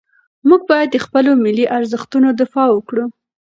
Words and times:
موږ 0.47 0.61
باید 0.69 0.89
د 0.91 0.97
خپلو 1.05 1.31
ملي 1.45 1.65
ارزښتونو 1.77 2.27
دفاع 2.41 2.67
وکړو. 2.71 3.05